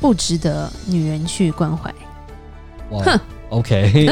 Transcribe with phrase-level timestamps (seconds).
[0.00, 1.92] 不值得女人去关怀。
[2.90, 3.20] 哇哼
[3.50, 4.08] ，OK，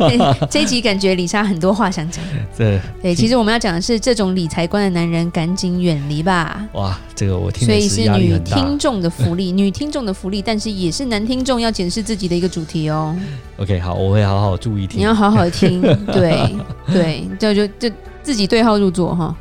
[0.48, 2.24] 这一集感觉李莎很多话想讲。
[2.56, 6.66] 对 对，其实我们要讲的是这种理财观的男人，赶紧远离吧。
[6.72, 13.14] 哇，这个我听，所以是女听众的福利， 女听众的福利，但是也是男听众要检视自己的一个主题哦。
[13.58, 15.00] OK，好，我会好好注意听。
[15.00, 17.94] 你要好好听，对对，就就就。
[18.26, 19.32] 自己对号入座哈，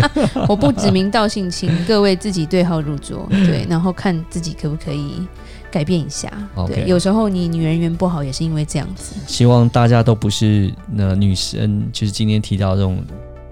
[0.48, 5.28] 我不指名道姓，请各位自己对号入座， 对，然后看自己可不可以
[5.70, 6.32] 改变一下。
[6.66, 9.14] 对，有时候你女人缘不好，也是因为这样子。
[9.26, 13.04] 希望大家都不是那女生，就是今天提到这种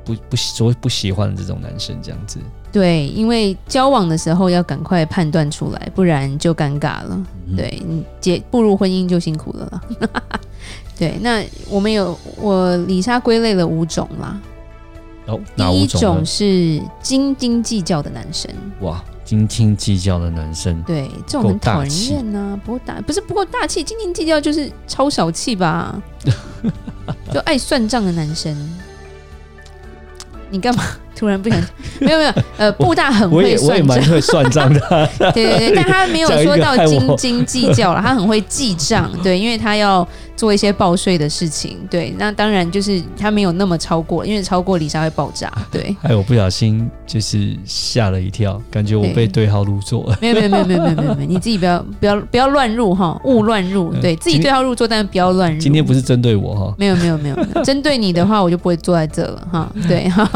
[0.07, 2.39] 不不说不喜欢的这种男生这样子。
[2.73, 7.27] 对，因为交往的时候要赶快判断出来，不然就尴尬了。
[7.55, 10.13] 对，你结步入婚姻就辛苦了了。
[10.99, 14.41] 对，那我们有我李莎归类了五种啦。
[15.29, 26.03] 哦、第一种是斤斤计较的男生，哇，斤斤计较的男生，对，这种很讨人厌呐，不够大，不是不够大气，斤斤计较就是超小气吧，
[27.31, 28.57] 就爱算账的男生，
[30.51, 30.83] 你干嘛？
[31.19, 31.61] 突然不想
[31.99, 55.59] 没有没有，呃，布大很会算账，我也蛮会算账的， 对对对，但他没有说到斤斤计较了，他很会记账，对，因为他要做一些报税的事情，对，那当然就是他没有那么超过，因为超过李莎会爆炸，对， 哎我不小心就是吓了一跳，感觉我被对号入座，没有没有没有没有没有没有，你自己不要不要不要乱入哈，勿乱入，对自己对号入座，但是不要乱入。
[55.59, 60.31] 今天不是针对我哈，没有没有没有，针对你的话，我就不会坐在这了哈，对哈，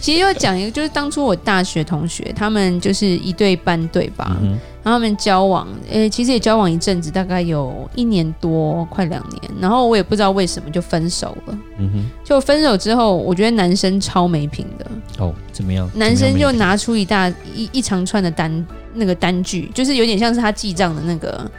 [0.00, 0.15] 其实。
[0.18, 4.36] 又讲一个，就是当初我大学同学，他们就是一对班对吧？
[4.40, 4.50] 嗯、
[4.82, 9.42] 然后他们交往，诶、欸，其实也交往一阵子，大概有一年多，快两年。
[9.60, 11.58] 然后我也不知道为什么就分手了。
[11.78, 14.86] 嗯哼，就分手之后，我觉得男生超没品的。
[15.18, 15.88] 哦，怎么样？
[15.94, 21.50] 男生就拿出一大一一长串的单那个单据，就是有点像是他记账的那个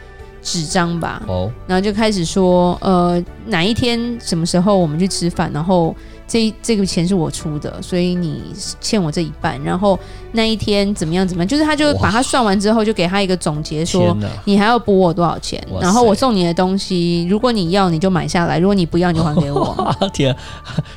[0.42, 1.22] 纸张吧。
[1.26, 5.94] 哦，然后就开始说，呃，哪一天什么时候我们去吃饭，然后。
[6.28, 8.42] 这这个钱是我出的，所以你
[8.80, 9.58] 欠我这一半。
[9.64, 9.98] 然后
[10.32, 19.74] 那一天怎么样怎么样，就是他就把他算完之后，就给他一个总结说，说你还要补我多少钱，然后我送你的东西，如果你要你就买下来，如果你不要你就还给我。
[20.12, 20.38] 天、啊，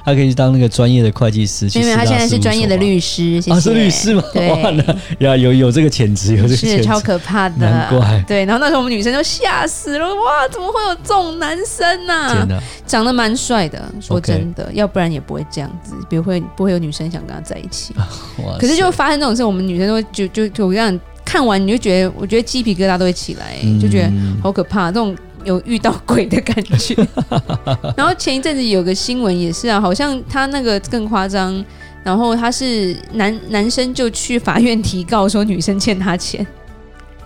[0.03, 3.51] 他可以去当那个专业的会计师，因为他现在是专业的律师，谢谢。
[3.53, 4.21] 啊，是律师吗？
[4.33, 4.49] 对，
[5.25, 8.21] 呀，有有这个潜质，有这个潜质，是超可怕的，难怪。
[8.27, 12.45] 对，然后那时候我们女生就吓死了，哇，怎么会有这种男生呢、啊？
[12.45, 14.73] 天，长得蛮帅的，说真的，okay.
[14.73, 15.20] 要不然也。
[15.21, 17.93] 不会这样子，不会不会有女生想跟他在一起。
[18.59, 24.11] 可是就发生这种事，我们女生都会就就就这样看完，你就觉得，我觉得鸡皮疙瘩都会起来，就觉得
[24.41, 26.95] 好可怕，这种有遇到鬼的感觉。
[27.95, 31.63] 然后前一阵子有个新闻也是啊，好像他那个更夸张，
[32.03, 36.45] 然后他是男男生就去法院提告说女生欠他钱。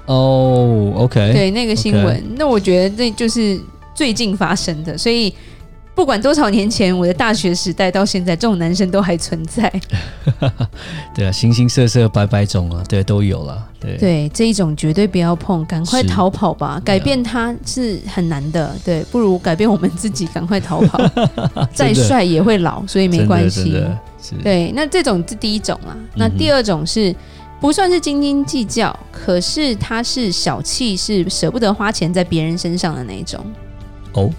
[0.05, 3.59] 哦，OK，对那个新闻，那我觉得那就是
[3.95, 5.33] 最近发生的，所以。
[5.95, 9.71] 不管多少年前，我的大学时代到现在，这种男生都还存在。
[11.15, 13.65] 对啊，形形色色、百百种啊，对，都有了。
[13.79, 16.81] 对，对，这一种绝对不要碰，赶快逃跑吧！
[16.83, 20.99] 改变他是很难的，对，不如改变我们自己，赶快逃跑。
[21.73, 23.81] 再帅也会老，所以没关系。
[24.43, 25.95] 对，那这种是第一种啊。
[26.15, 27.15] 那第二种是
[27.61, 33.39] 不算是斤斤计较，可是他是小气，是舍不得花钱在别人身上的那一种。
[34.11, 34.29] 哦。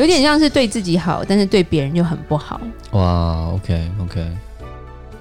[0.00, 2.58] 有点像是对自己好，但是对别人就很不好。
[2.92, 4.26] 哇，OK OK，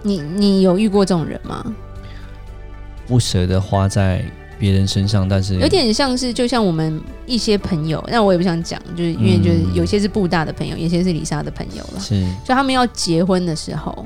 [0.02, 1.62] 你你有遇过这种人吗？
[3.06, 4.24] 不舍得花在
[4.58, 14.06] 别人身上，但是有点像是，就像我们一些朋友，那我也不想讲，就是因为就是有些是布大的朋友，有些是李莎的朋友了，是，就他们要结婚的时候。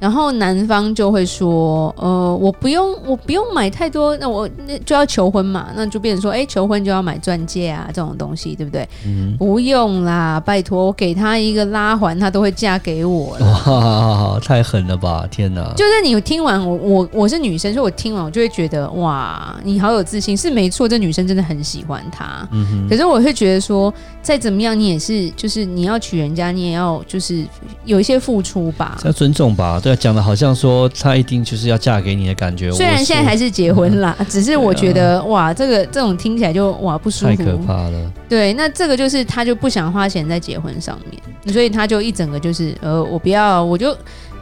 [0.00, 8.88] 然后男方就会说，呃，我不用，我不用买太多，那我那就要求婚嘛，那就变成说，哎，求婚就要买钻戒啊，这种东西，对不对？
[9.04, 13.46] 嗯，不用啦，拜托，我给他一个拉环，他都会嫁给我了。
[13.66, 15.28] 哇，太狠了吧！
[15.30, 15.70] 天哪！
[15.76, 22.48] 就是你听完我，我我是女生，所以我听完我就会觉得，哇，你好有自信，是没错，这女生真的很喜欢他。
[22.52, 22.88] 嗯哼。
[22.88, 23.92] 可是我会觉得说，
[24.22, 27.44] 再怎么样，你也是，就是你要娶人家，你也要就是
[27.84, 29.89] 有一些付出吧，要尊重吧，对。
[29.90, 32.70] 对，讲的好像说他一定就是要嫁给你的感觉。
[32.70, 38.12] 虽然现在还是结婚啦，只是我觉得哇，这个这种听起来就哇不舒服，太可怕了。
[38.28, 43.96] 对，那这个就是他就不想花钱在结婚上面，所以他就一整个就是呃，我不要，我就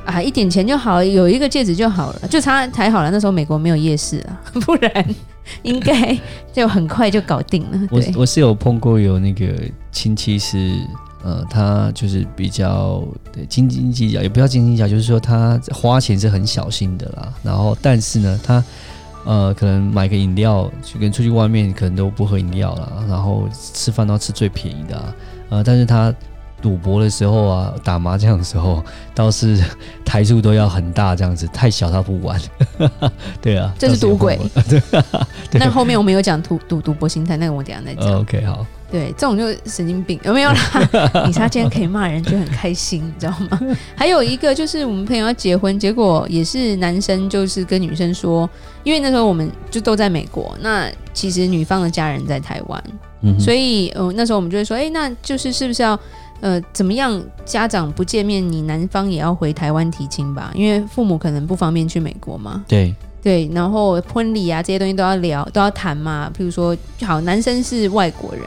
[0.04, 3.10] 啊一点钱就好，有一个戒指就好了，就差太好了。
[3.10, 4.92] 那时候美国没有夜市啊， 不然
[5.62, 6.18] 应该
[6.52, 7.80] 就很快就搞定了。
[7.90, 9.46] 我我是有碰过有那个
[9.90, 10.74] 亲戚是。
[11.28, 17.30] 呃，他就是比较对斤斤计较，也不要斤斤计较，就是说他花钱是很小心的啦。
[17.42, 18.64] 然后，但是呢，他
[19.26, 23.04] 呃，可能买个饮料，就跟出去外面可能都不喝饮料了。
[23.06, 25.14] 然后吃饭都要吃最便宜的啊。
[25.50, 26.14] 呃，但是他
[26.62, 28.82] 赌博的时候啊，打麻将的时候，
[29.14, 29.62] 倒是
[30.06, 32.40] 台数都要很大，这样子太小他不玩。
[33.42, 34.40] 对啊， 这是赌鬼。
[34.66, 34.80] 对
[35.60, 38.06] 那后面我们有讲赌赌赌博心态，那个我等下再讲。
[38.06, 38.64] 呃、OK，好。
[38.90, 41.24] 对，这种就是神经病，有没有啦？
[41.26, 43.60] 你他今天可以骂人，就很开心，你知道吗？
[43.94, 48.48] 还有一个就是我们朋友要结婚，结果也是男生就是跟女生说，
[48.82, 52.82] 因为那时候我们就都在美国，那其实女方的家人在台湾，
[53.20, 55.98] 嗯、所以呃那时候我们就会说，哎，那就是是不是要
[56.40, 57.22] 呃怎么样？
[57.44, 60.50] 家长不见面，你男方也要回台湾提亲吧？
[60.54, 62.64] 因为父母可能不方便去美国嘛。
[62.66, 62.94] 对。
[63.20, 66.30] 对，然后婚礼啊这些东西都要聊，都要谈嘛。
[66.38, 68.42] 譬如说，好，男生是外国人。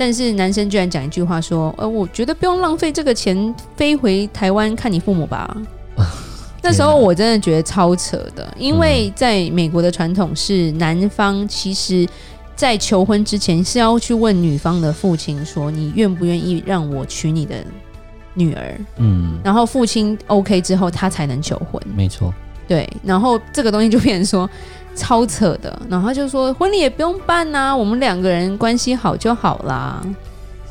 [0.00, 5.54] 但是男生居然讲一句话说：“呃，我觉得不用浪费这个钱飞回台湾看你父母吧。
[6.64, 12.08] ”那时候我真的觉得超扯的，因为在美国的传统是，男方其实
[12.56, 17.56] 在求婚之前是要去问女方的父亲说：“你愿不愿意让我娶你的
[18.32, 21.82] 女儿？”嗯，然后父亲 OK 之后，他才能求婚。
[21.94, 22.32] 没错，
[22.66, 24.48] 对，然后这个东西就变成说。
[24.94, 30.04] 超扯的，然后他就说婚礼也不用办呐、啊，我们两个人关系好就好啦。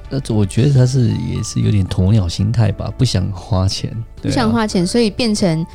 [0.09, 5.65] 那，我觉得他是也是有点鸵鸟心态吧，不想花钱，不想花钱，所以变成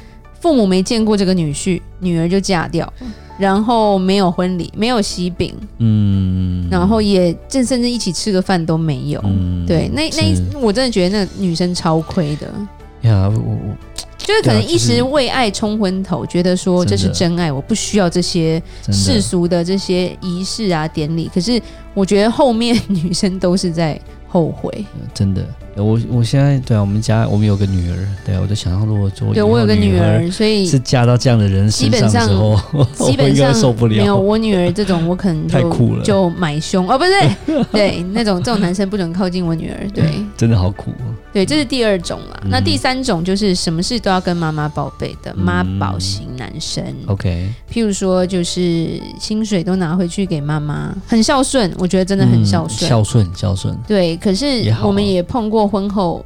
[0.41, 2.93] 父母没见过这个女婿，女儿就嫁掉，
[3.39, 12.53] 然后没有婚礼，没有喜饼，嗯，然后也正甚至一起吃个饭都没有，嗯、对，那那我真的觉得那女生超亏的。
[13.03, 13.77] 呀，我我。
[14.25, 18.61] 就是可能一时为爱冲昏头，觉得说这是真爱，我不需要这些
[18.91, 21.31] 世俗的这些仪式啊典礼。
[21.33, 21.61] 可是
[21.93, 25.47] 我觉得后面女生都是在后悔，真的。
[25.77, 32.57] 我我现在对啊，我们家我们有个女儿，对啊，我就想要如果做，对我有个女儿，所以是嫁到这样的人身上之后，
[32.95, 33.97] 基本上受不了。
[33.97, 40.05] 没有我女儿这种，我可能就太酷了，就买凶哦，不是， 对那种这种男生不准靠近我女儿，对，
[40.37, 41.11] 真的好苦啊。
[41.33, 42.41] 对，这是第二种啦。
[42.45, 46.85] 嗯、那第三种就是什么事都要跟妈妈报备的妈宝型男生。
[47.07, 53.77] OK，譬如说就是薪水都拿回去给妈妈，很孝顺，我觉得真的很孝顺，孝顺孝顺。
[53.85, 55.64] 对，可是我们也碰过。
[55.67, 56.25] 婚后，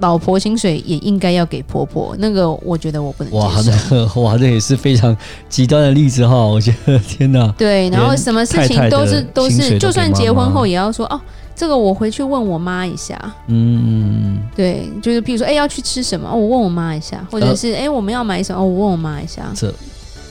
[0.00, 2.14] 老婆薪水也应该要给婆婆。
[2.18, 3.44] 那个，我觉得我不能接受。
[3.44, 5.16] 哇，那个， 哇，这也是非常
[5.48, 6.34] 极端的例子哈。
[6.46, 7.52] 我觉得，天哪。
[7.58, 11.20] 对，然后什么事情都是都是，就算结婚后也要说哦，
[11.56, 13.20] 这个我回去问我妈一下。
[13.48, 16.28] 嗯，对，就是譬如说，哎，要去吃什么？
[16.28, 18.60] 哦，我问我妈一下，或者是哎，我们要买什么？
[18.60, 19.50] 哦，我问我妈一下。
[19.54, 19.74] 这，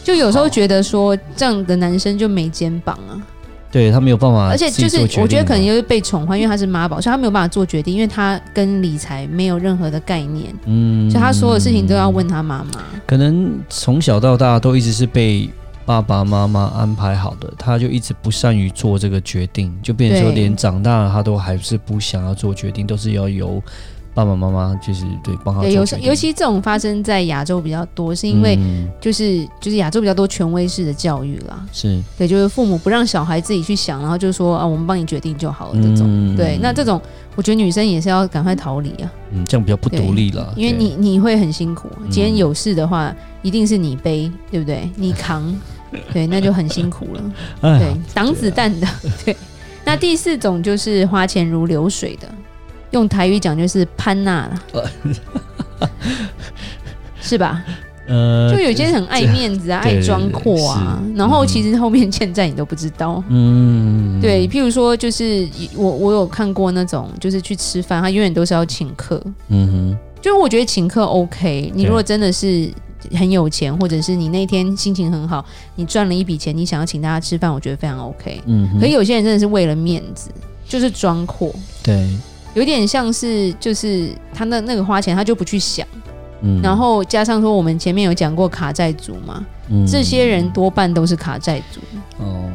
[0.04, 3.20] 就有时候觉得说，这样的男生就没肩膀啊。
[3.78, 12.82] 对他没有办法，而且就是我觉得可能就是被宠坏，因为他是妈宝，所以他没有办法做决定，因为他跟理财没有任何的概念，嗯，所以他所有事情都要问他妈妈。
[13.06, 15.48] 可能从小到大都一直是被
[15.86, 23.62] 爸爸妈妈安排好的，他就一直不善于做这个决定，就变成说连长大了他都还是不想要做决定，都是要由。
[24.18, 28.58] 爸爸妈妈就是对帮他对，尤尤其这种发生在亚洲比较多，是因为
[29.00, 31.64] 就是、嗯、就是亚洲比较多权威式的教育啦。
[31.72, 35.76] 是对，就是父母不让小孩自己去想，然后就说啊，我们帮你决定就好了。
[35.76, 37.00] 这种、嗯、对，那这种
[37.36, 39.14] 我觉得女生也是要赶快逃离啊。
[39.34, 41.88] 嗯，这样比较不独立了，因为你你会很辛苦。
[42.10, 44.90] 今天有事的话，一定是你背，对不对？
[44.98, 45.56] 你扛，
[46.12, 47.22] 对，那就很辛苦了。
[47.62, 48.88] 对，挡子弹的。
[49.24, 49.38] 对，
[49.86, 52.28] 那第四种就是花钱如流水的。
[52.92, 54.92] 用台语讲就是潘娜了，
[57.22, 57.64] 是吧？
[58.08, 63.22] 呃，就有些人很爱面子啊，爱装阔啊，然后其实后面欠债你都不知道。
[63.28, 69.22] 嗯，对，譬如说，就是我我有看过那种，就是去吃饭，他永远都是要请客。
[69.50, 72.72] 嗯哼，就我觉得请客 OK，你如果真的是
[73.14, 78.42] 很有钱，或者是你那天心情很好，你赚了一笔钱，你想要请大家吃饭，我觉得非常 OK。
[78.46, 80.30] 嗯，可是有些人真的是为了面子，
[80.66, 81.54] 就是装阔。
[81.84, 82.08] 对。
[82.58, 85.86] 有点像是，就是他那那个花钱，他就不去想，
[86.42, 91.80] 嗯，然后加上说，我们前面有讲过卡债族嘛，嗯，这些人多半都是卡债族。
[92.18, 92.50] 哦，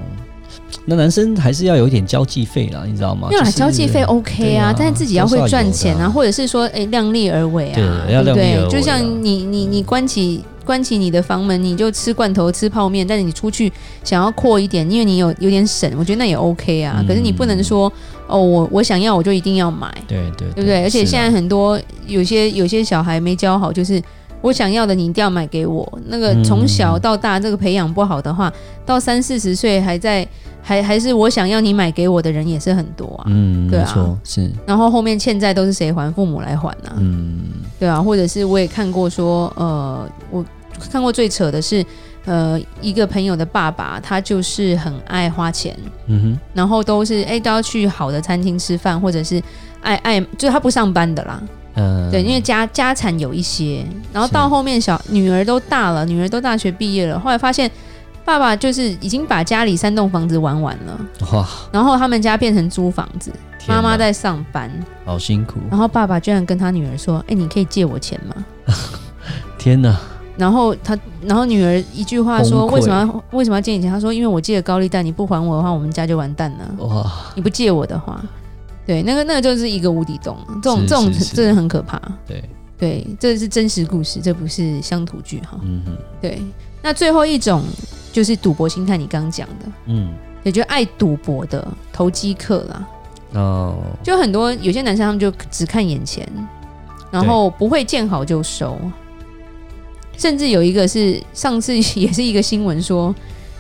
[0.87, 3.29] 那男生还是要有一点交际费啦，你知道吗？
[3.31, 8.05] 要有啦，交际费 OK 啊，但是自己要会赚钱啊，或者是说，哎，量力而为啊，
[8.35, 8.69] 对？
[8.69, 17.05] 就像你你你关起关起你的房门，你就吃罐头吃泡面，但是你出去想要阔一点，因为你有有点省，我觉得那也 OK 啊。
[17.07, 17.93] 可是你不能说
[18.27, 20.83] 哦，我我想要我就一定要买，对对，对不对？
[20.83, 24.03] 而且现在很多有些有些小孩没教好，就是。
[24.43, 25.89] 我想要的你一定要买给我。
[26.09, 28.53] 那个从小到大这个培养不好的话，
[28.85, 30.27] 到三四十岁还在
[30.61, 33.27] 还还是我想要你买给我的人也是很多啊。
[33.29, 34.51] 嗯，对啊，是。
[34.67, 36.13] 然后后面欠债都是谁还？
[36.13, 36.93] 父母来还呢？
[36.99, 37.41] 嗯，
[37.83, 38.01] 对啊。
[38.01, 40.45] 或者是我也看过说，呃，我
[40.93, 41.85] 看过最扯的是，
[42.25, 49.43] 呃，一个朋友的爸爸，他就是很爱花钱，嗯哼，然后都是哎都要去好的餐厅吃饭，或者是
[49.81, 51.43] 爱爱，就是他不上班的啦。
[51.75, 57.69] 嗯，对，因为家家产有一些，然后到后面小女儿都大了，女儿都大学毕业了，后来发现
[58.25, 61.01] 爸爸就是已经把家里三栋房子玩完了，
[61.33, 61.49] 哇！
[61.73, 63.33] 然后他们家变成租房子，
[63.67, 64.71] 妈妈在上班，
[65.05, 65.61] 好辛苦。
[65.71, 68.45] 然后爸爸居然跟他女儿说：“哎，你可以借我钱吗？”
[69.59, 69.97] 天哪！
[70.37, 76.75] 然后他，然后女儿一句话说：“为什么要为什么要借你钱？”他说：“因为我借了高利贷，你不还我的话，我们家就完蛋了。
[76.87, 77.13] 哇！
[77.35, 78.23] 你不借我的话。”
[78.85, 82.01] 对，那个那个就是一个无底洞，这种这种真的很可怕。
[82.27, 82.43] 对
[82.77, 85.57] 对，这是真实故事，这不是乡土剧哈。
[85.63, 85.97] 嗯嗯。
[86.21, 86.43] 对，
[86.83, 87.63] 那最后一种
[88.13, 92.85] 就是赌博心态，你刚刚讲的，嗯，也就爱赌博的投机客啦。
[93.35, 93.77] 哦。
[94.03, 96.27] 就很多有些男生他们就只看眼前，
[97.11, 98.77] 然后不会见好就收，
[100.17, 103.15] 甚至有一个是上次 也是一个新闻说，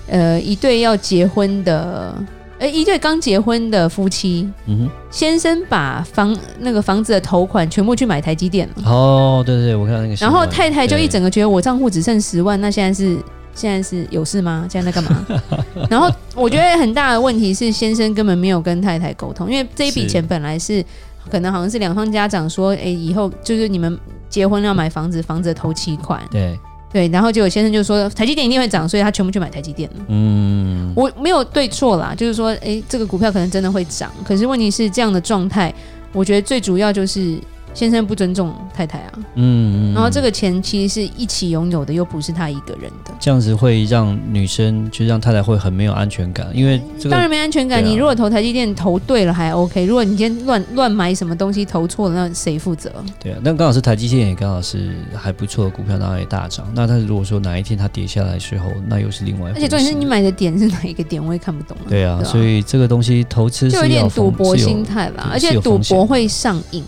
[0.08, 2.14] 呃，一对要结婚的。
[2.58, 8.88] 哎，一对刚结婚的夫妻，嗯哼，先生把房那个房子的头款全部去买台积电了。
[8.88, 10.14] 哦，对对对，我看到那个。
[10.20, 13.18] 然后太太就一整个觉得我账户只剩十万，那现在是
[13.54, 14.66] 现在是有事吗？
[14.70, 15.26] 现在在干嘛？
[15.90, 20.84] 然后我觉得很大的问题是先生根本没有跟太太沟通，因为这一笔钱本来是
[21.30, 26.22] 可能好像是两方家长说，哎，以后就是你们结婚要买房子，房子的头期款。
[26.30, 26.58] 对。
[26.92, 29.96] 对，然后结果先生就说台积电一定会涨，所以他全部去买台积电了。
[30.08, 35.72] 嗯，我没有对错啦，就是说，哎，这个股票可能真的会涨，可是问题是这样的状态，
[36.12, 37.38] 我觉得最主要就是。
[37.74, 47.82] 先生不尊重太太啊，嗯，然后这个钱其实是一起拥有的，又不是他一个人的，这样子会让女生就让太太会很没有安全感，因为这个当然没安全感。
[47.82, 52.92] 啊、你如果投台积电投对了还 OK，如果你今天乱乱买什么东西投错了，那谁负责？
[53.18, 56.66] 对啊，那刚好是台积电也刚好是还不错的股票，然后也大涨。
[56.74, 59.54] 那他如果说哪一天它跌下来的时候，那又是另外一。
[59.54, 61.88] 而且重点是你买的点是哪一个点，我也看不懂啊。
[61.88, 66.84] 对啊，对啊，所以这个东西投资就有点赌博心态吧，而且赌博会上瘾。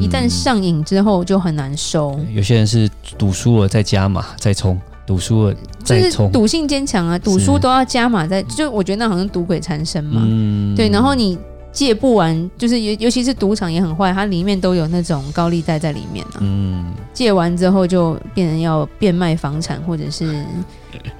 [0.00, 2.18] 一旦上瘾之后就很难收。
[2.32, 8.42] 有些人是赌输了再加码再冲，赌输了再冲，赌性坚强啊，赌输都要加码再。
[8.44, 10.22] 就我觉得那好像赌鬼缠身嘛。
[10.24, 10.88] 嗯，对。
[10.88, 11.36] 然后你
[11.72, 16.38] 借不完，就是尤尤其是赌场也很坏，它里面都有那种高利贷在里面啊。
[16.40, 16.92] 嗯。
[17.12, 20.44] 借完之后就变成要变卖房产，或者是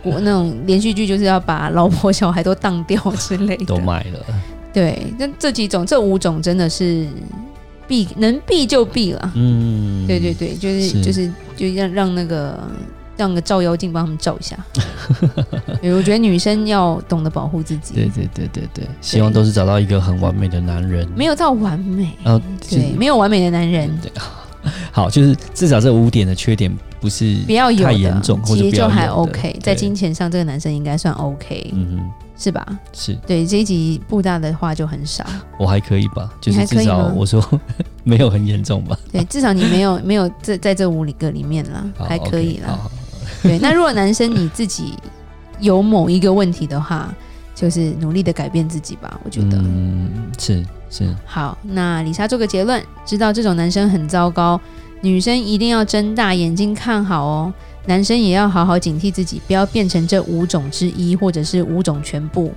[0.02, 3.64] 我 那种连续剧就是要把老婆小孩都当掉之类的。
[3.64, 4.25] 都卖了。
[4.73, 7.09] 对，那这几种这五种真的是。
[7.89, 12.59] 避能避就避了，嗯，对对对，就是，是就是就让让那个
[13.17, 14.57] 让个照妖镜帮他们照一下。
[15.83, 17.95] 我觉得女生要懂得保护自己。
[17.95, 21.07] 对对对对对，希望都是找到一个很完美的男人。
[21.17, 23.91] 没有到完美，哦，对，没有完美的男人。
[24.01, 24.11] 对，
[24.91, 29.59] 好，就是至少这五点的缺点不是不要有太严重，其实就还 OK。
[29.62, 31.71] 在金钱上，这个男生应该算 OK。
[31.75, 32.11] 嗯哼。
[32.43, 32.67] 是吧？
[32.93, 35.25] 是对这一集布大的话就很少，
[35.57, 36.29] 我还可以吧？
[36.41, 37.41] 就是至少我说
[38.03, 38.99] 没有很严重吧？
[39.13, 42.77] 对，至少你没有没有这在这五个里面啦，还可以啦。
[43.45, 44.95] 对，那如果男生你自己
[45.61, 47.15] 有某一个问题的话，
[47.55, 49.21] 就是努力的改变自己吧。
[49.23, 51.15] 我觉得，嗯，是是。
[51.25, 54.61] 好，那李莎做个结论，知道这种男生很糟糕，
[55.01, 57.55] 女生一定要睁大眼睛看好哦。
[57.87, 62.53] 男生也要好好警惕自己，不要变成这五种之一，或者是五种全部。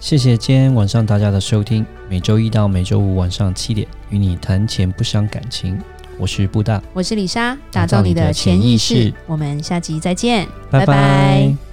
[0.00, 5.76] 谢谢今天晚上大家的收听，每周一到每周五晚上七点，与你谈钱不伤感情。
[6.18, 9.12] 我是布大，我是李莎，打造你的潜意识。
[9.26, 10.86] 我们下集再见，拜拜。
[10.86, 11.67] 拜拜。